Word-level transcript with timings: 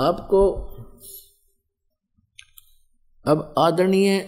आपको 0.00 0.40
अब 3.24 3.54
आदरणीय 3.58 4.18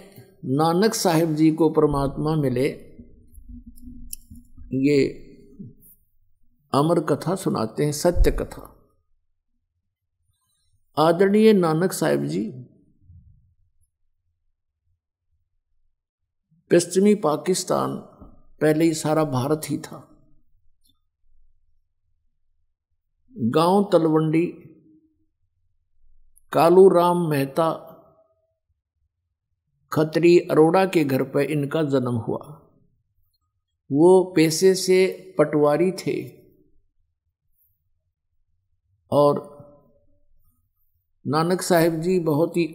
नानक 0.45 0.95
साहिब 0.95 1.35
जी 1.35 1.51
को 1.53 1.69
परमात्मा 1.71 2.35
मिले, 2.37 2.67
ये 4.75 4.99
अमर 6.73 7.01
कथा 7.01 7.35
सुनाते 7.35 7.85
हैं, 7.85 7.93
सत्य 7.93 8.31
कथा। 8.31 8.69
आदरणीय 10.97 11.53
नानक 11.53 11.93
साहिब 11.93 12.25
जी, 12.25 12.45
पश्चिमी 16.71 17.15
पाकिस्तान 17.15 17.97
पहले 18.61 18.85
ही 18.85 18.95
सारा 18.95 19.25
भारत 19.25 19.71
ही 19.71 19.79
था। 19.79 20.09
गाँव 23.37 23.89
तलवंडी 23.93 24.47
कालू 26.53 26.89
राम 26.89 27.31
मेहता 27.31 27.89
खत्री 29.93 30.39
अरोड़ा 30.39 30.85
के 30.85 31.05
घर 31.05 31.23
पर 31.23 31.41
इनका 31.41 31.83
जन्म 31.83 32.15
हुआ। 32.15 32.39
वो 33.93 34.33
पैसे 34.37 34.75
से 34.75 35.35
पटवारी 35.39 35.93
थे 35.93 36.29
और 39.13 39.59
नानक 41.27 41.63
साहेब 41.63 42.01
जी 42.01 42.19
बहुत 42.21 42.57
ही 42.57 42.67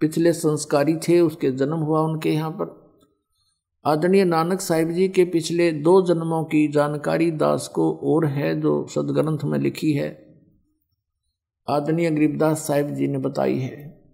पिछले 0.00 0.32
संस्कारी 0.32 0.96
थे, 0.96 1.20
उसके 1.20 1.50
जन्म 1.50 1.76
हुआ 1.76 2.00
उनके 2.00 2.30
यहाँ 2.30 2.50
पर। 2.50 3.00
आदरणीय 3.86 4.24
नानक 4.24 4.60
साहिब 4.60 4.90
जी 4.90 5.08
के 5.08 5.24
पिछले 5.24 5.72
दो 5.72 6.02
जन्मों 6.02 6.44
की 6.44 6.68
जानकारी 6.68 7.30
दास 7.30 7.68
को 7.68 7.92
और 7.96 8.26
है, 8.26 8.60
जो 8.60 8.86
सदग्रंथ 8.86 9.38
में 9.44 9.58
लिखी 9.58 9.92
है। 9.92 10.23
आदरणीय 11.68 12.10
गरीबदास 12.10 12.66
साहिब 12.66 12.90
जी 12.90 13.06
ने 13.06 13.18
बताई 13.18 13.58
है। 13.58 14.04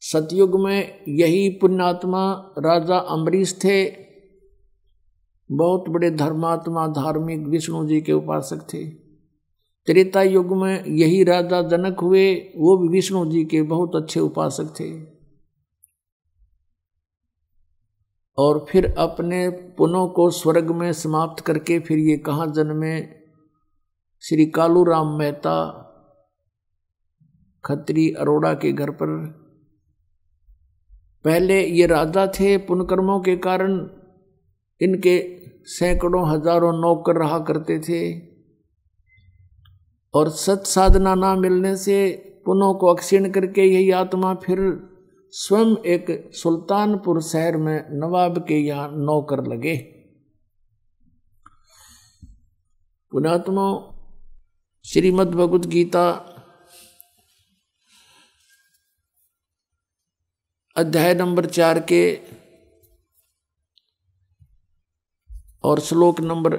सतयुग 0.00 0.60
में 0.60 1.04
यही 1.08 1.50
पुण्यात्मा 1.50 2.54
राजा 2.58 2.98
अम्बरीश 2.98 3.60
थे। 3.64 3.92
बहुत 5.52 5.84
बड़े 5.88 6.10
धर्मात्मा 6.10 6.86
धार्मिक 6.86 7.46
विष्णु 7.46 7.88
जी 7.88 8.00
के 8.00 8.12
उपासक 8.12 8.68
थे। 8.74 8.88
त्रेता 9.86 10.22
युग 10.22 10.56
में 10.56 10.84
यही 10.84 11.24
राजा 11.24 11.62
जनक 11.62 12.00
हुए, 12.00 12.34
वो 12.34 12.76
भी 12.76 12.88
विष्णु 12.88 13.30
जी 13.30 13.44
के 13.44 13.62
बहुत 13.62 13.96
अच्छे 13.96 14.20
उपासक 14.20 14.74
थे। 14.80 15.02
और 18.38 18.66
फिर 18.68 18.94
अपने 18.98 19.48
पुनों 19.50 20.08
को 20.08 20.30
स्वर्ग 20.30 20.70
में 20.70 20.92
समाप्त 20.92 21.44
करके 21.44 21.78
फिर 21.78 21.98
ये 21.98 22.18
कहाँ 22.18 22.46
जन्मे? 22.46 23.02
श्री 24.20 24.46
कालू 24.46 24.84
राम 24.84 25.18
मेहता 25.18 25.84
खत्री 27.64 28.08
अरोड़ा 28.14 28.52
के 28.54 28.72
घर 28.72 28.90
पर। 28.92 29.14
पहले 31.24 31.62
ये 31.66 31.86
राजा 31.86 32.26
थे 32.30 32.56
पुनकर्मों 32.66 33.18
के 33.20 33.36
कारण 33.38 33.78
इनके 34.80 35.18
सैकड़ों 35.68 36.28
हज़ारों 36.28 36.72
नौकर 36.72 37.16
रहा 37.16 37.38
करते 37.44 37.78
थे। 37.78 38.00
और 40.14 40.28
सत 40.36 40.62
साधना 40.66 41.14
ना 41.14 41.34
मिलने 41.36 41.76
से 41.76 41.98
पुनों 42.46 42.72
को 42.74 42.86
अक्षीण 42.86 43.30
करके 43.30 43.64
यही 43.64 43.90
आत्मा 43.90 44.34
फिर 44.36 44.60
स्वयं 45.32 45.74
एक 45.86 46.06
सुल्तानपुर 46.34 47.20
शहर 47.22 47.56
में 47.56 47.98
नवाब 48.00 48.38
के 48.38 48.58
यहाँ 48.58 48.88
नौकर 48.96 49.44
लगे। 49.46 49.76
पुणात्मा 53.12 53.66
श्रीमद 54.84 55.34
भगवत 55.34 55.66
गीता 55.66 56.04
अध्याय 60.78 61.14
नंबर 61.14 61.46
चार 61.46 61.80
के 61.80 62.20
और 65.64 65.80
श्लोक 65.80 66.20
नंबर 66.20 66.58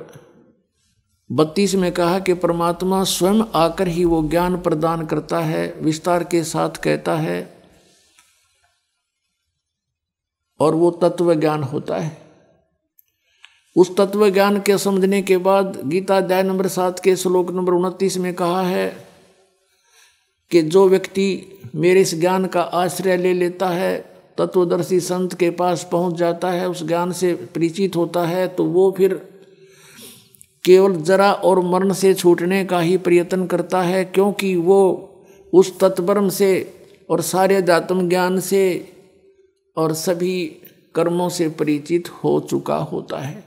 बत्तीस 1.31 1.75
में 1.75 1.91
कहा 1.91 2.19
कि 2.19 2.33
परमात्मा 2.33 3.03
स्वयं 3.03 3.43
आकर 3.55 3.87
ही 3.87 4.05
वो 4.05 4.23
ज्ञान 4.23 4.61
प्रदान 4.61 5.05
करता 5.05 5.39
है, 5.39 5.73
विस्तार 5.81 6.23
के 6.23 6.43
साथ 6.43 6.69
कहता 6.69 7.15
है 7.15 7.63
और 10.59 10.75
वो 10.75 10.91
तत्व 10.91 11.35
ज्ञान 11.35 11.63
होता 11.63 11.97
है। 11.97 12.21
उस 13.77 13.97
तत्व 13.97 14.29
ज्ञान 14.29 14.61
के 14.61 14.77
समझने 14.77 15.21
के 15.21 15.37
बाद 15.37 15.81
गीता 15.85 16.17
अध्याय 16.17 16.43
नंबर 16.43 16.67
सात 16.67 16.99
के 16.99 17.15
श्लोक 17.15 17.51
नंबर 17.51 17.73
उनतीस 17.73 18.17
में 18.17 18.33
कहा 18.33 18.61
है 18.61 19.07
कि 20.51 20.61
जो 20.61 20.89
व्यक्ति 20.89 21.59
मेरे 21.75 22.01
इस 22.01 22.15
ज्ञान 22.15 22.45
का 22.45 22.61
आश्रय 22.61 23.17
ले 23.17 23.33
लेता 23.33 23.69
है 23.69 24.08
तत्वदर्शी 24.39 24.99
संत 24.99 25.33
के 25.33 25.49
पास 25.51 25.87
पहुँच 25.91 26.15
जाता 26.15 26.51
है, 26.51 26.69
उस 26.69 26.85
ज्ञान 26.87 27.11
से 27.11 27.33
परिचित 27.55 27.95
होता 27.95 28.25
है 28.25 28.47
तो 28.47 28.65
वो 28.65 28.93
फिर 28.97 29.13
केवल 30.65 30.95
जरा 31.03 31.31
और 31.33 31.59
मरण 31.65 31.93
से 31.93 32.13
छूटने 32.13 32.63
का 32.65 32.79
ही 32.79 32.97
प्रयत्न 32.99 33.45
करता 33.47 33.81
है, 33.81 34.03
क्योंकि 34.05 34.55
वो 34.55 34.79
उस 35.53 35.77
तत्परम 35.79 36.29
से 36.29 36.49
और 37.09 37.21
सारे 37.21 37.55
अध्यात्म 37.55 38.07
ज्ञान 38.09 38.39
से 38.39 38.63
और 39.77 39.93
सभी 39.95 40.43
कर्मों 40.95 41.29
से 41.29 41.47
परिचित 41.49 42.09
हो 42.23 42.39
चुका 42.39 42.77
होता 42.83 43.17
है। 43.17 43.43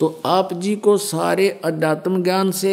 तो 0.00 0.20
आप 0.26 0.52
जी 0.54 0.74
को 0.76 0.96
सारे 0.98 1.48
अध्यात्म 1.64 2.22
ज्ञान 2.22 2.50
से 2.52 2.72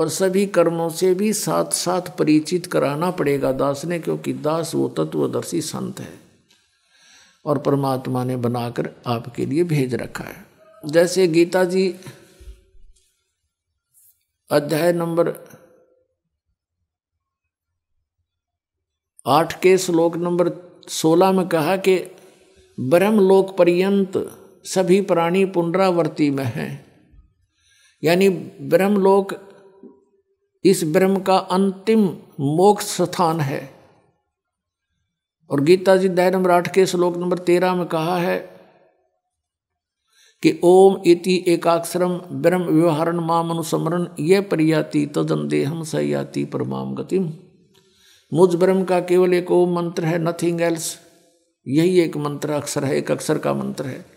और 0.00 0.08
सभी 0.08 0.46
कर्मों 0.46 0.88
से 0.88 1.14
भी 1.14 1.32
साथ 1.32 1.64
साथ 1.64 2.16
परिचित 2.18 2.66
कराना 2.66 3.10
पड़ेगा 3.10 3.52
दास 3.52 3.84
ने, 3.84 3.98
क्योंकि 3.98 4.32
दास 4.32 4.74
वो 4.74 4.88
तत्वदर्शी 4.88 5.60
संत 5.60 6.00
है। 6.00 6.20
और 7.44 7.58
परमात्मा 7.58 8.24
ने 8.24 8.36
बनाकर 8.36 8.90
आपके 9.06 9.46
लिए 9.46 9.64
भेज 9.64 9.94
रखा 9.94 10.24
है। 10.24 10.46
जैसे 10.86 11.28
गीता 11.28 11.64
जी, 11.64 11.94
अध्याय 14.50 14.92
नंबर 14.92 15.34
आठ 19.26 19.60
के 19.60 19.78
श्लोक 19.78 20.16
नंबर 20.16 20.50
सोलह 20.88 21.32
में 21.32 21.48
कहा 21.48 21.76
कि, 21.76 22.16
ब्रह्मलोक 22.80 23.56
पर्यंत 23.56 24.38
सभी 24.64 25.00
प्राणी 25.00 25.44
पुनरावर्ती 25.44 26.30
में 26.30 26.44
हैं। 26.44 26.86
यानी 28.04 28.28
ब्रह्मलोक 28.60 29.46
इस 30.66 30.82
ब्रह्म 30.84 31.20
का 31.20 31.36
अंतिम 31.36 32.04
मोक्ष 32.40 32.84
स्थान 33.02 33.40
है। 33.40 33.70
और 35.50 35.60
गीता 35.60 35.96
जी 35.96 36.08
दया 36.08 36.30
नंबर 36.30 36.50
आठ 36.50 36.74
के 36.74 36.86
श्लोक 36.86 37.16
नंबर 37.16 37.38
तेरह 37.38 37.74
में 37.74 37.86
कहा 37.86 38.16
है 38.18 38.38
कि 40.42 40.60
ओम 40.64 40.96
इति 41.06 41.44
एकाक्षरम 41.48 42.16
ब्रह्म 42.32 42.64
व्यवहारण 42.64 43.20
माम 43.20 43.50
अनुसमरण, 43.50 44.06
ये 44.20 44.40
परियाति 44.40 45.06
तदन 45.06 45.48
देहम 45.48 45.82
सयाति 45.82 46.44
परमाम 46.44 46.94
गतिम। 46.94 47.32
मुझ 48.32 48.54
ब्रह्म 48.54 48.84
का 48.84 49.00
केवल 49.00 49.34
एक 49.34 49.50
ओम 49.50 49.74
मंत्र 49.76 50.04
है 50.04 50.18
नथिंग 50.18 50.60
एल्स 50.60 50.98
यही 51.66 52.00
एक 52.00 52.16
मंत्र 52.16 52.50
अक्षर 52.50 52.84
है, 52.84 52.96
एक 52.96 53.10
अक्षर 53.10 53.38
का 53.38 53.54
मंत्र 53.54 53.86
है। 53.86 54.15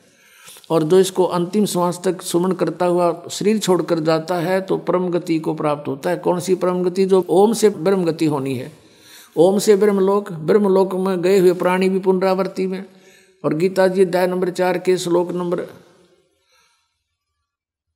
और 0.69 0.83
जो 0.83 0.99
इसको 0.99 1.23
अंतिम 1.23 1.65
श्वास 1.65 2.01
तक 2.05 2.21
सुमन 2.21 2.51
करता 2.51 2.85
हुआ 2.85 3.23
शरीर 3.31 3.59
छोड़कर 3.59 3.99
जाता 3.99 4.35
है 4.35 4.61
तो 4.61 4.77
परम 4.77 5.09
गति 5.09 5.39
को 5.39 5.53
प्राप्त 5.53 5.87
होता 5.87 6.09
है। 6.09 6.17
कौन 6.17 6.39
सी 6.39 6.55
परम 6.55 6.83
गति? 6.83 7.05
जो 7.05 7.25
ओम 7.29 7.53
से 7.53 7.69
ब्रह्म 7.69 8.05
गति 8.05 8.25
होनी 8.25 8.55
है। 8.55 8.71
ओम 9.37 9.59
से 9.59 9.75
ब्रह्मलोक 9.75 10.31
ब्रह्मलोक 10.31 10.93
में 10.95 11.21
गए 11.21 11.39
हुए 11.39 11.53
प्राणी 11.53 11.89
भी 11.89 11.99
पुनरावर्ती 11.99 12.67
में। 12.67 12.85
और 13.45 13.53
गीता 13.53 13.87
जी 13.87 14.05
अध्याय 14.05 14.27
नंबर 14.27 14.49
चार 14.49 14.77
के 14.77 14.97
श्लोक 14.97 15.31
नंबर 15.31 15.59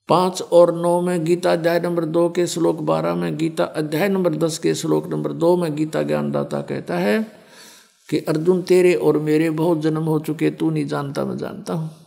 पाँच 0.10 0.42
और 0.42 0.75
नौ 0.75 1.02
में, 1.02 1.25
गीता 1.25 1.52
अध्याय 1.52 1.80
नंबर 1.80 2.06
दो 2.06 2.30
के 2.30 2.48
श्लोक 2.48 2.80
बारह 2.81 3.16
में, 3.16 3.38
गीता 3.38 3.64
अध्याय 3.64 4.10
नंबर 4.10 4.36
दस 4.36 4.58
के 4.58 4.75
श्लोक 4.75 5.08
नंबर 5.08 5.31
दो 5.31 5.58
में 5.58 5.75
गीता 5.75 6.04
ज्ञानदाता 6.04 6.62
कहता 6.62 6.98
है 6.98 7.28
कि, 8.10 8.20
अर्जुन 8.20 8.62
तेरे 8.62 8.94
और 8.94 9.18
मेरे 9.18 9.50
बहुत 9.50 9.81
जन्म 9.81 10.04
हो 10.04 10.20
चुके, 10.20 10.52
तू 10.52 10.70
नहीं 10.70 10.86
जानता, 10.86 11.25
मैं 11.25 11.38
जानता 11.38 11.74
हूँ। 11.74 12.03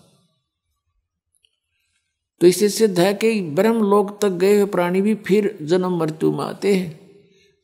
तो 2.40 2.46
इससे 2.46 2.68
सिद्ध 2.68 2.98
है 3.00 3.12
कि 3.14 3.40
ब्रह्म 3.56 3.90
लोक 3.90 4.18
तक 4.22 4.30
गए 4.38 4.54
हुए 4.54 4.64
प्राणी 4.70 5.00
भी 5.00 5.14
फिर 5.26 5.56
जन्म 5.62 5.98
मृत्यु 5.98 6.32
में 6.32 6.44
आते 6.44 6.74
हैं। 6.74 6.98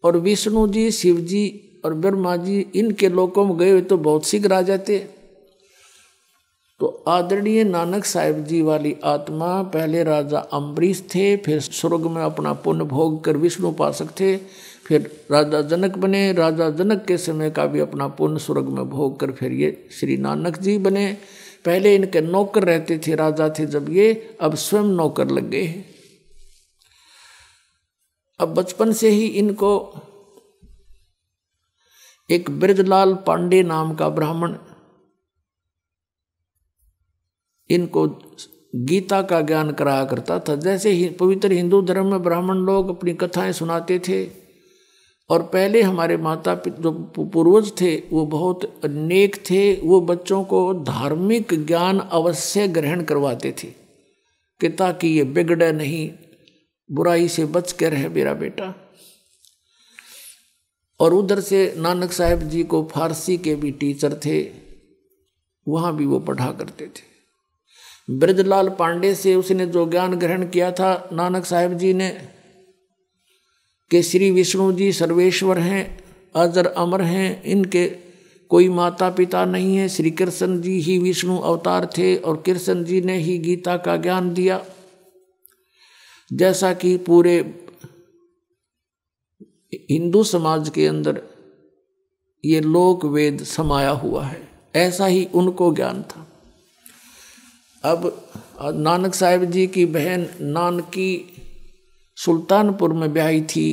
और 0.04 0.16
विष्णु 0.18 0.66
जी, 0.68 0.90
शिव 0.90 1.16
जी 1.16 1.44
और 1.84 1.94
ब्रह्मा 1.94 2.36
जी, 2.36 2.60
इनके 2.74 3.08
लोकों 3.08 3.44
में 3.46 3.56
गए 3.58 3.70
हुए 3.70 3.80
तो 3.82 3.96
बहुत 3.98 4.26
शीघ्र 4.26 4.52
आ 4.52 4.62
जाते 4.62 4.98
तो 6.80 6.86
आदरणीय 7.08 7.62
नानक 7.64 8.04
साहिब 8.04 8.44
जी 8.44 8.60
वाली 8.62 8.94
आत्मा, 9.04 9.62
पहले 9.64 10.02
राजा 10.04 10.38
अम्बरीश 10.52 11.02
थे, 11.14 11.36
फिर 11.36 11.60
स्वर्ग 11.60 12.06
में 12.06 12.22
अपना 12.22 12.52
पुण्य 12.54 12.84
भोग 12.84 13.22
कर 13.24 13.36
विष्णु 13.36 13.68
उपासक 13.68 14.08
थे, 14.20 14.36
फिर 14.86 15.10
राजा 15.30 15.60
जनक 15.62 15.98
बने। 15.98 16.32
राजा 16.32 16.68
जनक 16.70 17.04
के 17.06 17.16
समय 17.18 17.50
का 17.50 17.66
भी 17.66 17.80
अपना 17.80 18.08
पुण्य 18.08 18.40
स्वर्ग 18.40 18.68
में 18.68 18.88
भोग 18.90 19.18
कर 19.20 19.32
फिर 19.32 19.52
ये 19.52 19.70
श्री 19.90 20.16
नानक 20.16 20.58
जी 20.58 20.76
बने। 20.78 21.06
पहले 21.64 21.94
इनके 21.94 22.20
नौकर 22.20 22.64
रहते 22.64 22.98
थे, 22.98 23.14
राजा 23.14 23.48
थे 23.48 23.66
जब 23.66 23.88
ये, 23.88 24.36
अब 24.40 24.54
स्वयं 24.54 24.84
नौकर 24.84 25.30
लग 25.30 25.50
गए 25.50 25.62
हैं। 25.62 25.84
अब 28.40 28.54
बचपन 28.54 28.92
से 28.92 29.08
ही 29.08 29.26
इनको 29.26 29.70
एक 32.30 32.50
ब्रजलाल 32.50 33.14
पांडे 33.26 33.62
नाम 33.62 33.94
का 33.94 34.08
ब्राह्मण, 34.08 34.56
इनको 37.70 38.06
गीता 38.74 39.22
का 39.22 39.40
ज्ञान 39.40 39.70
कराया 39.72 40.04
करता 40.04 40.38
था। 40.38 40.56
जैसे 40.56 40.90
ही 40.90 41.08
पवित्र 41.10 41.52
हिंदू 41.52 41.82
धर्म 41.82 42.10
में 42.10 42.22
ब्राह्मण 42.22 42.56
लोग 42.56 42.88
अपनी 42.88 43.14
कथाएँ 43.14 43.52
सुनाते 43.52 43.98
थे 43.98 44.41
और 45.30 45.42
पहले 45.42 45.82
हमारे 45.82 46.16
माता 46.16 46.54
पिता 46.54 46.82
जो 46.82 46.92
पूर्वज 46.92 47.72
थे, 47.80 47.96
वो 47.96 48.26
बहुत 48.26 48.80
नेक 48.84 49.36
थे, 49.36 49.80
वो 49.80 50.00
बच्चों 50.00 50.44
को 50.44 50.74
धार्मिक 50.74 51.66
ज्ञान 51.66 51.98
अवश्य 51.98 52.68
ग्रहण 52.68 53.02
करवाते 53.02 53.52
थे, 53.52 53.68
कि 54.60 54.68
ताकि 54.68 55.08
ये 55.08 55.24
बिगड़े 55.24 55.72
नहीं, 55.72 56.10
बुराई 56.92 57.28
से 57.28 57.44
बच 57.44 57.72
के 57.72 57.88
रहे 57.88 58.08
मेरा 58.08 58.34
बेटा। 58.34 58.74
और 61.00 61.14
उधर 61.14 61.40
से 61.40 61.74
नानक 61.76 62.12
साहब 62.12 62.40
जी 62.40 62.62
को 62.62 62.88
फारसी 62.92 63.38
के 63.38 63.54
भी 63.54 63.70
टीचर 63.70 64.20
थे, 64.24 64.50
वहाँ 65.68 65.96
भी 65.96 66.06
वो 66.06 66.18
पढ़ा 66.18 66.52
करते 66.52 66.86
थे। 66.86 67.12
ब्रजलाल 68.10 68.68
पांडे 68.68 69.14
से 69.14 69.34
उसने 69.34 69.66
जो 69.66 69.90
ज्ञान 69.90 70.14
ग्रहण 70.14 70.46
किया 70.46 70.72
था, 70.72 71.08
नानक 71.12 71.44
साहेब 71.44 71.72
जी 71.72 71.94
ने 71.94 72.28
कि 73.92 74.02
श्री 74.02 74.30
विष्णु 74.30 74.72
जी 74.72 74.92
सर्वेश्वर 74.92 75.58
हैं 75.58 76.00
अजर 76.36 76.66
अमर 76.66 77.02
हैं, 77.02 77.42
इनके 77.42 77.96
कोई 78.48 78.68
माता 78.68 79.10
पिता 79.10 79.44
नहीं 79.44 79.76
है। 79.76 79.88
श्री 79.88 80.10
कृष्ण 80.10 80.60
जी 80.60 80.80
ही 80.80 80.98
विष्णु 80.98 81.38
अवतार 81.38 81.86
थे 81.86 82.16
और 82.16 82.42
कृष्ण 82.46 82.84
जी 82.84 83.00
ने 83.00 83.18
ही 83.18 83.38
गीता 83.38 83.76
का 83.76 83.96
ज्ञान 83.96 84.34
दिया। 84.34 84.64
जैसा 86.32 86.74
कि 86.74 86.96
पूरे 86.96 87.66
हिंदू 89.74 90.24
समाज 90.24 90.68
के 90.68 90.86
अंदर 90.86 91.22
ये 92.44 92.60
लोक 92.60 93.04
वेद 93.04 93.44
समाया 93.44 93.90
हुआ 93.90 94.24
है। 94.24 94.48
ऐसा 94.76 95.06
ही 95.06 95.28
उनको 95.34 95.74
ज्ञान 95.74 96.02
था। 96.02 96.32
अब, 97.84 98.28
नानक 98.62 99.14
साहिब 99.14 99.44
जी 99.44 99.66
की 99.66 99.86
बहन 99.86 100.26
नानकी 100.40 101.31
सुल्तानपुर 102.16 102.92
में 102.92 103.12
ब्याही 103.12 103.42
थी। 103.42 103.66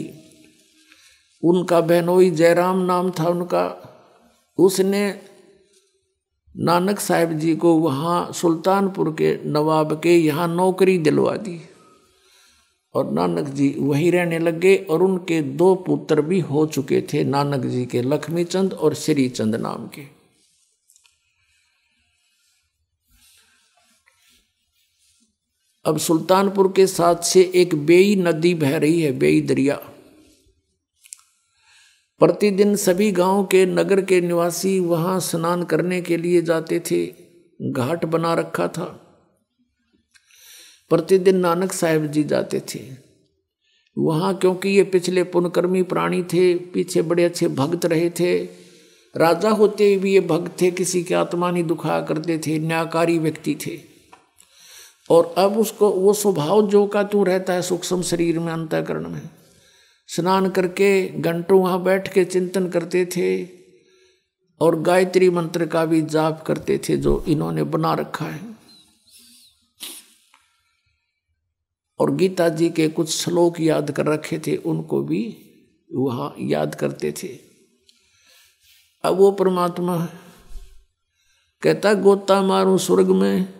उनका 1.43 1.81
बहनोई 1.81 2.29
जयराम 2.31 2.79
नाम 2.79 3.11
था 3.11 3.27
उनका। 3.27 3.65
उसने 4.57 5.03
नानक 6.55 6.99
साहिब 6.99 7.37
जी 7.39 7.55
को 7.55 7.73
वहाँ 7.73 8.31
सुल्तानपुर 8.31 9.11
के 9.11 9.37
नवाब 9.45 9.99
के 10.03 10.15
यहाँ 10.17 10.47
नौकरी 10.47 10.97
दिलवा 10.97 11.35
दी 11.37 11.59
और 12.95 13.11
नानक 13.11 13.47
जी 13.47 13.73
वहीं 13.79 14.11
रहने 14.11 14.39
लगे 14.39 14.75
और 14.89 15.03
उनके 15.03 15.41
दो 15.41 15.73
पुत्र 15.75 16.21
भी 16.21 16.39
हो 16.39 16.65
चुके 16.65 17.01
थे, 17.13 17.23
नानक 17.23 17.65
जी 17.65 17.85
के 17.85 18.01
लक्ष्मी 18.01 18.43
चंद 18.43 18.73
और 18.73 18.93
श्री 18.93 19.29
चंद 19.29 19.55
नाम 19.55 19.87
के। 19.87 20.18
अब 25.89 25.97
सुल्तानपुर 25.97 26.73
के 26.75 26.87
साथ 26.87 27.15
से 27.15 27.51
एक 27.55 27.75
बेई 27.75 28.15
नदी 28.15 28.53
बह 28.53 28.77
रही 28.77 29.01
है, 29.01 29.11
बेई 29.11 29.41
दरिया। 29.41 29.75
प्रतिदिन 32.19 32.75
सभी 32.75 33.11
गाँव 33.11 33.43
के 33.43 33.65
नगर 33.65 34.01
के 34.01 34.21
निवासी 34.21 34.79
वहाँ 34.79 35.19
स्नान 35.19 35.63
करने 35.63 36.01
के 36.01 36.17
लिए 36.17 36.41
जाते 36.41 36.79
थे, 36.79 37.13
घाट 37.61 38.05
बना 38.05 38.33
रखा 38.33 38.67
था। 38.67 38.85
प्रतिदिन 40.89 41.35
नानक 41.35 41.71
साहेब 41.71 42.05
जी 42.07 42.23
जाते 42.23 42.59
थे। 42.59 42.79
वहाँ 43.97 44.37
क्योंकि 44.37 44.69
ये 44.69 44.83
पिछले 44.83 45.23
पुनकर्मी 45.23 45.83
प्राणी 45.83 46.23
थे, 46.23 46.55
पीछे 46.55 47.01
बड़े 47.01 47.23
अच्छे 47.23 47.47
भक्त 47.47 47.85
रहे 47.85 48.09
थे। 48.09 48.39
राजा 49.17 49.49
होते 49.49 49.97
भी 49.97 50.13
ये 50.13 50.19
भक्त 50.19 50.61
थे, 50.61 50.71
किसी 50.71 51.03
की 51.03 51.13
आत्मा 51.13 51.51
नहीं 51.51 51.63
दुखा 51.63 52.01
करते 52.01 52.37
थे, 52.37 52.59
न्यायकारी 52.59 53.19
व्यक्ति 53.19 53.55
थे। 53.55 53.88
और 55.09 55.35
अब 55.37 55.57
उसको, 55.57 55.89
वो 55.89 56.13
स्वभाव 56.13 56.67
जो 56.67 56.87
का 56.87 57.03
तू 57.03 57.23
रहता 57.23 57.53
है 57.53 57.61
सूक्ष्म 57.61 58.01
शरीर 58.01 58.39
में, 58.39 58.53
अंतकरण 58.53 59.09
में। 59.09 59.29
स्नान 60.07 60.49
करके 60.49 61.09
घंटों 61.09 61.61
वहाँ 61.61 61.83
बैठ 61.83 62.13
के 62.13 62.25
चिंतन 62.25 62.69
करते 62.69 63.05
थे 63.05 63.49
और 64.61 64.81
गायत्री 64.81 65.29
मंत्र 65.29 65.65
का 65.65 65.85
भी 65.85 66.01
जाप 66.01 66.43
करते 66.43 66.81
थे 66.89 66.97
जो 66.97 67.25
इन्होंने 67.27 67.63
बना 67.63 67.93
रखा 67.93 68.25
है। 68.25 68.55
और 71.99 72.15
गीता 72.15 72.49
जी 72.49 72.69
के 72.69 72.87
कुछ 72.87 73.09
श्लोक 73.09 73.59
याद 73.59 73.91
कर 73.91 74.05
रखे 74.05 74.39
थे, 74.39 74.55
उनको 74.55 75.01
भी 75.01 75.37
वहाँ 75.95 76.35
याद 76.39 76.75
करते 76.75 77.11
थे। 77.11 77.39
अब 79.03 79.15
वो 79.15 79.31
परमात्मा 79.31 80.09
कहता, 81.61 81.93
गोता 81.93 82.41
मारू 82.41 82.77
स्वर्ग 82.77 83.07
में 83.07 83.58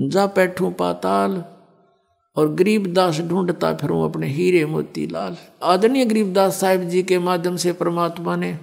जा 0.00 0.26
बैठूं 0.26 0.70
पाताल 0.72 1.44
और 2.36 2.54
गरीबदास 2.54 3.20
ढूंढता 3.20 3.74
फिरूं 3.74 4.10
अपने 4.10 4.26
हीरे 4.26 4.66
मोती 4.66 5.06
लाल। 5.06 5.36
आदरणीय 5.62 6.04
गरीबदास 6.04 6.60
साहिब 6.60 6.82
जी 6.82 7.02
के 7.02 7.18
माध्यम 7.18 7.56
से 7.56 7.72
परमात्मा 7.72 8.36
ने 8.36 8.58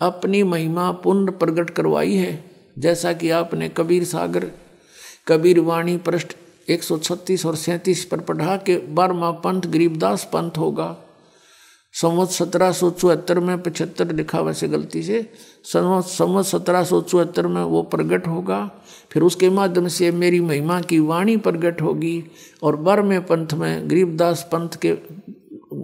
अपनी 0.00 0.42
महिमा 0.42 0.92
पुण्य 0.92 1.32
प्रकट 1.32 1.70
करवाई 1.70 2.14
है। 2.14 2.44
जैसा 2.78 3.12
कि 3.12 3.30
आपने 3.30 3.68
कबीर 3.68 4.04
सागर, 4.04 4.50
कबीर 5.28 5.60
वाणी 5.60 5.96
पृष्ठ 5.96 6.28
136 6.68 7.46
और 7.46 7.56
सैंतीस 7.56 8.04
पर 8.04 8.20
पढ़ा 8.20 8.56
के 8.56 8.76
बारहवा 8.76 9.30
पंथ 9.30 9.62
गरीबदास 9.62 10.24
पंथ 10.24 10.50
होगा। 10.58 10.96
संवत 11.94 12.28
सत्रह 12.28 12.72
सौ 12.72 12.90
चौहत्तर 12.90 13.38
में 13.40 13.62
पचहत्तर 13.62 14.12
लिखा 14.12 14.40
वैसे 14.40 14.68
गलती 14.68 15.02
से। 15.02 15.20
संवत 15.64 16.04
संवत 16.04 16.44
सत्रह 16.44 16.84
सौ 16.84 17.00
चौहत्तर 17.00 17.46
में 17.46 17.62
वो 17.62 17.82
प्रकट 17.82 18.26
होगा। 18.26 18.58
फिर 19.10 19.22
उसके 19.22 19.50
माध्यम 19.50 19.88
से 19.88 20.10
मेरी 20.10 20.40
महिमा 20.40 20.80
की 20.80 20.98
वाणी 21.00 21.36
प्रकट 21.36 21.82
होगी 21.82 22.24
और 22.62 22.76
बर 22.76 23.02
में 23.02 23.20
पंथ 23.26 23.54
में, 23.54 23.90
गरीबदास 23.90 24.48
पंथ 24.52 24.76
के 24.84 24.96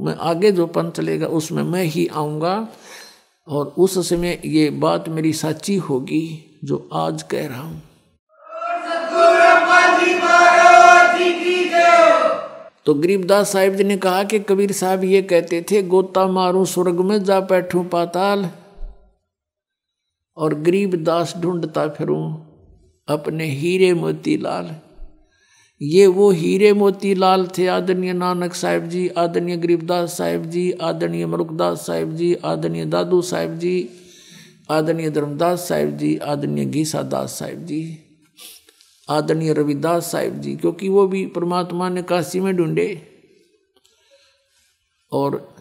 में 0.03 0.15
आगे 0.15 0.53
जो 0.53 0.67
पंथ 0.67 1.01
लेगा, 1.01 1.27
उसमें 1.27 1.63
मैं 1.63 1.85
ही 1.85 2.07
आऊँगा। 2.07 2.69
और 3.49 3.67
उस 3.79 4.09
समय 4.09 4.41
ये 4.45 4.69
बात 4.71 5.09
मेरी 5.09 5.33
सच्ची 5.33 5.77
होगी, 5.77 6.59
जो 6.65 6.89
आज 6.93 7.23
कह 7.23 7.47
रहा 7.49 7.63
हूँ। 7.63 7.83
तो 12.87 12.95
गरीबदास 12.95 13.53
साहिब 13.53 13.75
जी 13.75 13.85
ने 13.85 13.97
कहा 13.97 14.23
कि 14.25 14.39
कबीर 14.39 14.73
साहब 14.73 15.05
ये 15.05 15.23
कहते 15.23 15.61
थे, 15.71 15.83
गोता 15.83 16.27
मारूं 16.27 16.65
स्वर्ग 16.65 17.01
में 17.01 17.23
जा 17.25 17.41
बैठूं 17.41 17.85
पाताल। 17.85 18.49
और 20.37 20.55
गरीबदास 20.55 21.35
ढूंढता 21.37 21.87
फिरूं 21.89 22.23
अपने 23.09 23.47
हीरे 23.47 23.93
मोती 23.95 24.37
लाल 24.37 24.75
ये 25.81 26.07
वो 26.07 26.31
हीरे 26.31 26.73
मोती 26.73 27.15
लाल 27.15 27.47
थे, 27.59 27.67
आदरणीय 27.67 28.13
नानक 28.13 28.55
साहिब 28.55 28.89
जी, 28.89 29.09
आदरणीय 29.09 29.57
गरीबदास 29.57 30.17
साहिब 30.19 30.45
जी, 30.45 30.73
आदरणीय 30.73 31.27
मरुखदास 31.27 31.87
साहिब 31.87 32.17
जी, 32.17 32.35
आदरणीय 32.45 32.85
दादू 32.85 33.23
साहिब 33.23 33.59
जी, 33.59 33.89
आदरणीय 34.71 35.11
धर्मदास 35.11 35.69
साहिब 35.69 35.97
जी, 35.97 36.17
आदरणीय 36.17 36.65
गीसा 36.65 37.03
दास 37.03 37.39
साहिब 37.39 37.65
जी। 37.67 37.83
आदरणीय 39.11 39.53
रविदास 39.53 40.13
साहिब 40.13 40.41
जी, 40.41 40.57
क्योंकि 40.57 40.89
वो 40.89 41.07
भी 41.07 41.27
परमात्मा 41.27 41.89
ने 41.89 42.03
काशी 42.03 42.41
में 42.41 42.57
ढूंढे। 42.57 43.09
और 45.13 45.55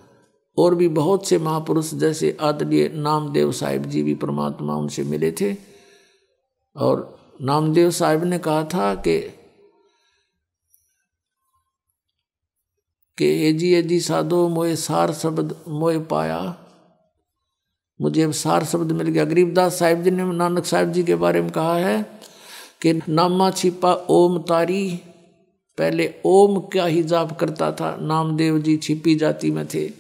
और 0.58 0.76
भी 0.76 0.88
बहुत 0.88 1.28
से 1.28 1.38
महापुरुष 1.38 1.94
जैसे 1.94 2.38
आदरणीय 2.42 2.90
नामदेव 2.90 3.52
साहिब 3.52 3.86
जी 3.86 4.04
भी 4.04 4.16
परमात्मा 4.16 4.76
उनसे 4.76 5.04
मिले 5.04 5.32
थे। 5.32 5.56
और 6.76 7.20
नामदेव 7.42 7.92
साहिब 7.92 8.24
ने 8.24 8.40
कहा 8.40 8.64
था 8.64 8.96
कि 8.96 9.20
कि 13.18 13.48
एजी 13.48 13.74
एजी 13.74 14.00
साधो 14.00 14.48
मोए 14.50 14.76
सार 14.76 15.14
शब्द 15.14 15.64
मोए 15.68 16.00
पाया। 16.00 16.66
मुझे 18.02 18.22
अब 18.22 18.32
सार 18.32 18.66
शब्द 18.66 18.92
मिल 18.92 19.08
गया। 19.08 19.26
गरीबदास 19.26 19.80
साहिब 19.80 20.04
जी 20.04 20.12
ने, 20.12 20.24
नानक 20.24 20.66
साहिब 20.66 20.92
जी 20.92 21.04
के 21.04 21.16
बारे 21.16 21.42
में 21.42 21.52
कहा 21.52 21.76
है 21.76 22.19
कि 22.82 23.02
नामा 23.10 23.52
छिपा, 23.52 23.94
ओम 23.94 24.40
तारी। 24.40 25.00
पहले 25.78 26.14
ओम 26.26 26.60
का 26.60 26.86
ही 26.86 27.04
जाप 27.04 27.40
करता 27.40 27.72
था, 27.72 27.98
नामदेव 28.02 28.60
जी 28.60 28.78
छिपी 28.78 29.16
जाति 29.16 29.52
में 29.52 29.68
थे। 29.68 29.92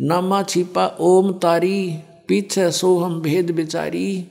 नामा 0.00 0.42
छिपा, 0.42 0.96
ओम 1.00 1.32
तारी, 1.32 1.98
पीछे 2.28 2.70
सो 2.70 2.98
हम 2.98 3.20
भेद 3.20 3.50
बिचारी। 3.50 4.28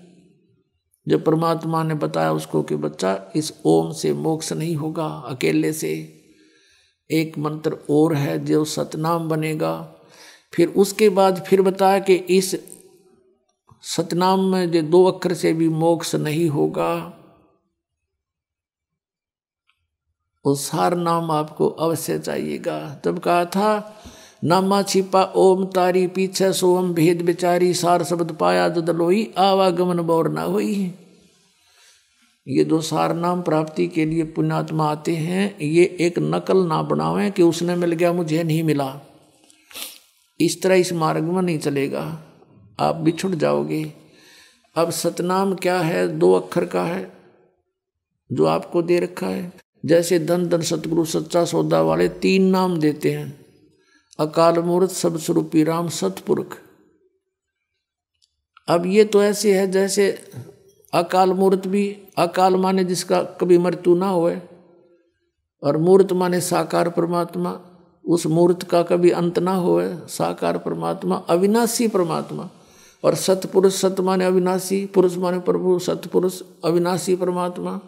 जब 1.08 1.26
परमात्मा 1.26 1.84
ने 1.84 1.94
बताया 1.94 2.32
उसको 2.32 2.64
कि 2.64 2.76
बच्चा, 2.76 3.32
इस 3.36 3.54
ओम 3.66 3.92
से 3.92 4.14
मोक्ष 4.14 4.54
नहीं 4.54 4.76
होगा, 4.76 5.06
अकेले 5.06 5.74
से। 5.74 6.22
एक 7.12 7.38
मंत्र 7.38 7.78
और 7.90 8.14
है, 8.14 8.46
जो 8.46 8.66
सतनाम 8.66 9.30
बनेगा। 9.30 9.96
फिर 10.54 10.68
उसके 10.68 11.10
बाद 11.10 11.44
फिर 11.44 11.62
बताया 11.62 12.00
कि 12.00 12.14
इस 12.14 12.56
सतनाम 13.82 14.40
में 14.40 14.72
जो 14.72 14.82
दो 14.82 15.04
अक्षर 15.04 15.34
से 15.34 15.54
भी 15.54 15.70
मोक्ष 15.70 16.16
नहीं 16.16 16.50
होगा। 16.50 17.22
वो 20.46 20.56
सार 20.56 20.96
नाम 20.96 21.32
आपको 21.32 21.68
अवश्य 21.68 22.20
चाहिएगा। 22.20 23.02
तब 23.04 23.20
कहा 23.20 23.46
था, 23.46 24.02
नामा 24.44 24.82
छिपा, 24.82 25.24
ओम 25.24 25.66
तारी 25.66 26.08
पीछे 26.08 26.54
सोम, 26.54 26.94
भेद 26.94 27.22
बिचारी 27.22 27.74
सार 27.74 28.04
शब्द 28.04 28.32
पाया 28.32 28.70
दद 28.70 28.90
लोई 28.90 29.34
आवागमन 29.38 29.98
बौर 29.98 30.30
ना 30.30 30.42
हुई। 30.42 30.94
ये 32.48 32.64
दो 32.64 32.82
सार 32.82 33.16
नाम 33.16 33.42
प्राप्ति 33.42 33.88
के 33.88 34.06
लिए 34.06 34.24
पुण्यात्मा 34.24 34.92
आते 34.92 35.16
हैं। 35.16 35.60
ये 35.60 35.98
एक 36.00 36.20
नकल 36.20 36.58
ना 36.58 36.82
बनावें 36.82 37.32
कि 37.32 37.44
उसने 37.44 37.76
मिल 37.76 37.92
गया, 37.92 38.14
मुझे 38.14 38.44
नहीं 38.44 38.64
मिला। 38.64 39.02
इस 40.40 40.62
तरह 40.62 40.76
इस 40.76 40.94
मार्ग 40.94 41.24
में 41.24 41.42
नहीं 41.42 41.60
चलेगा। 41.60 42.24
आप 42.80 42.96
बिछुड़ 42.96 43.36
जाओगे। 43.36 43.94
अब 44.76 44.90
सतनाम 44.90 45.56
क्या 45.56 45.80
है? 45.80 46.08
दो 46.08 46.34
अक्षर 46.34 46.66
का 46.66 46.84
है 46.84 47.12
जो 48.32 48.46
आपको 48.46 48.82
दे 48.82 49.00
रखा 49.00 49.28
है। 49.28 49.65
जैसे 49.86 50.20
धन 50.20 50.48
धन 50.48 50.62
सतगुरु 50.62 51.06
सच्चा 51.06 51.46
सौदा 51.46 51.82
वाले 51.82 52.10
तीन 52.10 52.46
नाम 52.46 52.80
देते 52.80 53.12
हैं। 53.12 53.46
अकाल 54.20 54.60
मूर्त 54.60 54.92
सब 54.92 55.18
स्वरूपी 55.18 55.64
राम 55.64 55.90
सतपुरख। 55.90 56.58
अब 58.68 58.86
ये 58.86 59.04
तो 59.06 59.24
ऐसे 59.24 59.58
है 59.58 59.72
जैसे 59.72 60.32
अकाल 60.94 61.34
मूर्त 61.34 61.68
भी, 61.68 61.98
अकाल 62.18 62.56
माने 62.56 62.84
जिसका 62.84 63.22
कभी 63.24 63.58
मृत्यु 63.58 63.96
ना 63.96 64.10
होए, 64.10 64.42
और 65.64 65.78
मूर्त 65.78 66.14
माने 66.14 66.42
साकार 66.42 66.90
परमात्मा। 66.90 67.60
उस 68.06 68.26
मूर्त 68.26 68.64
का 68.64 68.84
कभी 68.84 69.10
अंत 69.10 69.40
ना 69.40 69.56
होए, 69.56 69.96
साकार 69.96 70.58
परमात्मा, 70.58 71.16
अविनाशी 71.16 71.88
परमात्मा। 71.88 72.50
और 73.04 73.16
सतपुरुष 73.16 73.74
सत 73.74 73.96
माने 74.00 74.26
अविनाशी, 74.26 74.86
पुरुष 74.86 75.18
माने 75.18 75.40
प्रभु, 75.40 75.80
सतपुरुष 75.80 76.42
अविनाशी 76.66 77.16
परमात्मा। 77.16 77.80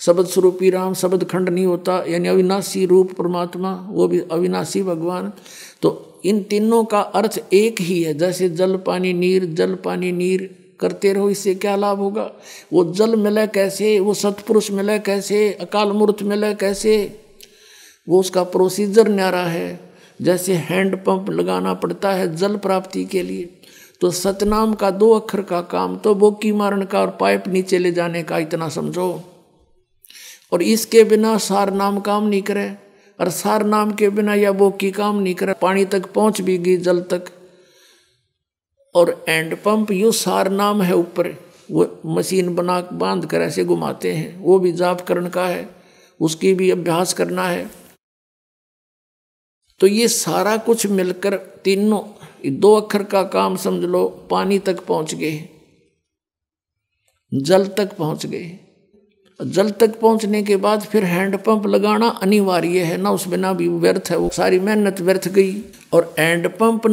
शब्द 0.00 0.26
स्वरूपी 0.26 0.70
राम, 0.70 0.94
शब्द 0.94 1.24
खंड 1.24 1.48
नहीं 1.48 1.66
होता, 1.66 2.04
यानी 2.08 2.28
अविनाशी 2.28 2.86
रूप 2.86 3.12
परमात्मा, 3.12 3.86
वो 3.90 4.08
भी 4.08 4.20
अविनाशी 4.32 4.82
भगवान। 4.82 5.32
तो 5.82 6.20
इन 6.24 6.42
तीनों 6.42 6.84
का 6.84 7.00
अर्थ 7.00 7.40
एक 7.52 7.80
ही 7.80 8.02
है। 8.02 8.14
जैसे 8.14 8.48
जल, 8.48 8.76
पानी, 8.76 9.12
नीर, 9.12 9.44
जल, 9.44 9.74
पानी, 9.74 10.12
नीर 10.12 10.56
करते 10.80 11.12
रहो, 11.12 11.30
इससे 11.30 11.54
क्या 11.54 11.76
लाभ 11.76 11.98
होगा? 11.98 12.30
वो 12.72 12.84
जल 12.92 13.16
मिले 13.16 13.46
कैसे? 13.46 14.00
वो 14.00 14.14
सतपुरुष 14.14 14.70
मिले 14.70 14.98
कैसे? 14.98 15.52
अकाल 15.52 15.92
मूर्त 15.92 16.22
मिले 16.22 16.54
कैसे? 16.54 17.20
वो 18.08 18.20
उसका 18.20 18.42
प्रोसीजर 18.42 19.08
न्यारा 19.08 19.42
है। 19.42 19.90
जैसे 20.22 20.54
हैंड 20.54 20.96
पंप 20.96 21.30
लगाना 21.30 21.74
पड़ता 21.74 22.12
है 22.12 22.36
जल 22.36 22.56
प्राप्ति 22.56 23.04
के 23.04 23.22
लिए 23.22 23.60
तो 24.00 24.10
सतनाम 24.10 24.74
का 24.74 24.90
दो 24.90 25.12
अक्षर 25.12 25.42
का 25.42 25.60
काम 25.60 25.96
तो 25.96 26.14
बोकी 26.14 26.52
मारण 26.52 26.84
का 26.84 27.00
और 27.00 27.16
पाइप 27.20 27.48
नीचे 27.48 27.78
ले 27.78 27.92
जाने 27.92 28.22
का, 28.22 28.38
इतना 28.38 28.68
समझो। 28.68 29.29
और 30.52 30.62
इसके 30.62 31.04
बिना 31.04 31.38
सार 31.38 31.72
नाम 31.72 32.00
काम 32.00 32.26
नहीं 32.26 32.42
करे। 32.42 32.76
और 33.20 33.30
सार 33.30 33.66
नाम 33.66 33.92
के 33.92 34.08
बिना 34.08 34.34
या 34.34 34.50
वो 34.50 34.70
की 34.70 34.90
काम 34.90 35.18
नहीं 35.18 35.34
करे, 35.34 35.52
पानी 35.52 35.84
तक 35.84 36.12
पहुँच 36.12 36.40
भी 36.40 36.58
गई, 36.58 36.76
जल 36.76 37.00
तक। 37.00 37.24
और 38.94 39.24
एंड 39.28 39.56
पंप 39.56 39.90
यू 39.90 40.12
सार 40.12 40.50
नाम 40.50 40.82
है 40.82 40.94
ऊपर, 40.94 41.36
वो 41.70 42.00
मशीन 42.06 42.54
बना, 42.54 42.80
बाँध 42.80 43.26
कर 43.26 43.40
ऐसे 43.40 43.64
घुमाते 43.64 44.12
हैं। 44.12 44.40
वो 44.40 44.58
भी 44.58 44.72
जाप 44.72 45.00
करण 45.00 45.28
का 45.28 45.46
है, 45.46 45.70
उसकी 46.20 46.54
भी 46.54 46.70
अभ्यास 46.70 47.12
करना 47.12 47.48
है। 47.48 47.70
तो 49.80 49.86
ये 49.86 50.08
सारा 50.08 50.56
कुछ 50.56 50.86
मिलकर 50.86 51.36
तीनों, 51.36 52.00
दो 52.52 52.74
अक्षर 52.74 53.02
का 53.02 53.22
काम 53.22 53.56
समझ 53.56 53.84
लो, 53.84 54.08
पानी 54.30 54.58
तक 54.58 54.86
पहुँच 54.86 55.14
गए। 55.14 55.48
जल 57.34 57.66
तक 57.66 57.96
पहुँच 57.96 58.26
गए। 58.26 58.69
जल 59.40 59.70
तक 59.70 60.00
पहुँचने 60.00 60.42
के 60.42 60.56
बाद 60.56 60.80
फिर 60.80 61.04
हैंडपंप 61.04 61.66
लगाना 61.66 62.08
अनिवार्य 62.08 62.80
है, 62.80 62.96
ना 62.96 63.10
उस 63.10 63.26
बिना 63.28 63.52
भी 63.52 63.68
व्यर्थ 63.68 64.10
है 64.10 64.16
वो। 64.16 64.28
सारी 64.28 64.60
मेहनत 64.60 65.00
व्यर्थ 65.00 65.28
गई 65.28 65.64
और 65.92 66.14
हैंडपंप 66.18 66.86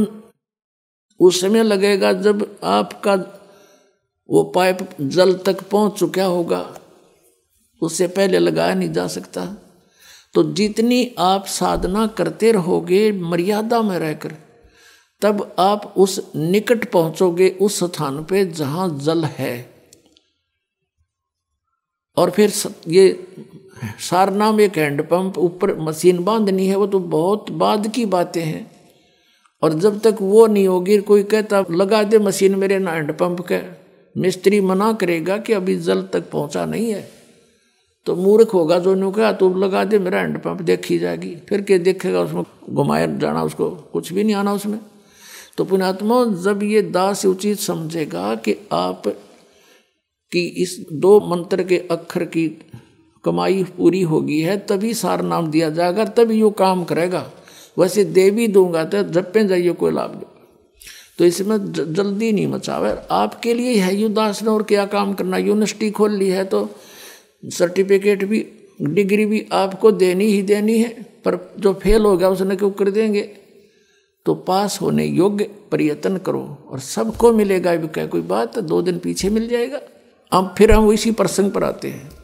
उस 1.19 1.41
समय 1.41 1.63
लगेगा 1.63 2.13
जब 2.13 2.59
आपका 2.63 3.15
वो 4.29 4.43
पाइप 4.43 4.89
जल 5.01 5.33
तक 5.33 5.69
पहुँच 5.69 5.99
चुका 5.99 6.25
होगा। 6.25 6.79
उससे 7.81 8.07
पहले 8.07 8.39
लगाया 8.39 8.73
नहीं 8.73 8.91
जा 8.91 9.07
सकता। 9.07 9.45
तो 10.33 10.43
जितनी 10.53 11.15
आप 11.19 11.45
साधना 11.45 12.07
करते 12.07 12.51
रहोगे, 12.51 13.11
मर्यादा 13.11 13.81
में 13.81 13.99
रहकर, 13.99 14.33
तब 15.21 15.55
आप 15.59 15.93
उस 15.97 16.31
निकट 16.35 16.91
पहुंचोगे 16.91 17.49
उस 17.61 17.83
स्थान 17.83 18.23
पे 18.23 18.45
जहाँ 18.45 18.99
जल 18.99 19.23
है। 19.23 19.76
और 22.17 22.29
फिर 22.29 22.53
ये 22.87 23.27
सार 23.99 24.33
नाम 24.33 24.61
एक 24.61 24.77
हैंडपम्प 24.77 25.37
ऊपर 25.37 25.79
मशीन 25.79 26.23
बांधनी 26.23 26.67
है, 26.67 26.75
वो 26.75 26.87
तो 26.87 26.99
बहुत 26.99 27.51
बाद 27.51 27.87
की 27.87 28.05
बातें 28.05 28.43
हैं। 28.43 28.71
और 29.63 29.73
जब 29.73 29.99
तक 29.99 30.17
वो 30.21 30.47
नहीं 30.47 30.67
होगी, 30.67 30.97
कोई 30.97 31.23
कहता, 31.23 31.65
लगा 31.71 32.03
दे 32.03 32.19
मशीन 32.19 32.55
मेरे 32.55 32.79
ना 32.79 32.91
हैंडपम्प 32.91 33.41
के। 33.51 33.87
मिस्त्री 34.21 34.61
मना 34.61 34.93
करेगा 34.93 35.37
कि 35.37 35.53
अभी 35.53 35.75
जल 35.75 36.01
तक 36.01 36.29
पहुँचा 36.31 36.65
नहीं 36.65 36.91
है। 36.91 37.11
तो 38.05 38.15
मूर्ख 38.15 38.53
होगा 38.53 38.79
जो 38.79 38.95
नु 38.95 39.11
कहा 39.11 39.31
तो 39.31 39.53
लगा 39.53 39.83
दे, 39.83 39.99
मेरा 39.99 40.19
हैंडपम्प 40.19 40.61
देखी 40.61 40.99
जाएगी। 40.99 41.35
फिर 41.49 41.61
के 41.61 41.79
देखेगा 41.79 42.21
उसमें, 42.21 42.43
घुमाया 42.69 43.05
जाना, 43.05 43.43
उसको 43.43 43.69
कुछ 43.69 44.13
भी 44.13 44.23
नहीं 44.23 44.35
आना 44.35 44.53
उसमें। 44.53 44.79
तो 45.57 45.65
पुणात्मा 45.65 46.25
जब 46.25 46.63
ये 46.63 46.81
दास 46.81 47.25
उचित 47.25 47.59
समझेगा 47.59 48.35
कि 48.35 48.55
आप 48.71 49.03
कि 50.31 50.45
इस 50.57 50.77
दो 50.93 51.19
मंत्र 51.27 51.63
के 51.63 51.77
अक्षर 51.91 52.23
की 52.25 52.47
कमाई 53.23 53.63
पूरी 53.77 54.01
होगी 54.03 54.39
है, 54.41 54.57
तभी 54.59 54.93
सार 54.93 55.21
नाम 55.23 55.49
दिया 55.51 55.69
जाएगा, 55.69 56.05
तभी 56.07 56.39
यो 56.39 56.49
काम 56.51 56.83
करेगा। 56.83 57.29
वैसे 57.77 58.03
दे 58.05 58.29
भी 58.31 58.47
दूँगा 58.47 58.83
तो 58.85 59.03
झप्पे 59.03 59.47
जाइए 59.47 59.71
कोई 59.73 59.91
लाभ 59.91 60.11
दो 60.11 60.33
तो 61.19 61.25
इसमें 61.25 61.57
जल्दी 61.71 62.31
नहीं 62.31 62.47
मचावे। 62.47 62.93
आपके 63.11 63.53
लिए 63.53 63.75
है 63.75 63.95
यू 63.95 64.09
दास 64.09 64.41
ने 64.43 64.49
और 64.49 64.63
क्या 64.63 64.85
काम 64.85 65.13
करना? 65.13 65.37
यूनिवर्सिटी 65.37 65.89
खोल 65.91 66.11
ली 66.13 66.29
है 66.29 66.43
तो 66.45 66.69
सर्टिफिकेट 67.43 68.23
भी, 68.23 68.45
डिग्री 68.81 69.25
भी 69.25 69.45
आपको 69.51 69.91
देनी 69.93 70.25
ही 70.25 70.41
देनी 70.43 70.77
है, 70.77 70.89
पर 71.25 71.37
जो 71.59 71.73
फेल 71.73 72.01
हो 72.01 72.15
गया 72.17 72.29
उसने 72.29 72.55
क्यों 72.55 72.71
कर 72.71 72.91
देंगे? 72.91 73.21
तो 74.25 74.33
पास 74.35 74.79
होने 74.81 75.05
योग्य 75.05 75.43
प्रयत्न 75.71 76.17
करो 76.19 76.41
और 76.69 76.79
सबको 76.79 77.31
मिलेगा। 77.33 77.75
भी 77.75 77.87
क्या 77.87 78.05
कोई 78.07 78.21
बात? 78.23 78.59
दो 78.59 78.81
दिन 78.81 78.99
पीछे 78.99 79.29
मिल 79.29 79.47
जाएगा। 79.47 79.79
अब 80.31 80.55
फिर 80.57 80.71
हम 80.71 80.91
इसी 80.91 81.11
प्रसंग 81.11 81.51
पर 81.51 81.63
आते 81.63 81.89
हैं। 81.89 82.16